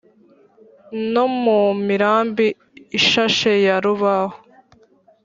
no 1.11 1.25
mu 1.41 1.59
mirambi 1.87 2.47
ishashe 2.97 3.51
ya 3.65 3.75
rubaho 3.83 4.37